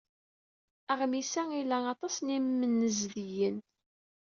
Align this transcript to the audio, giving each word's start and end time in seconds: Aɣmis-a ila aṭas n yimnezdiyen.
Aɣmis-a 0.91 1.43
ila 1.59 1.77
aṭas 1.93 2.15
n 2.19 2.27
yimnezdiyen. 2.33 3.57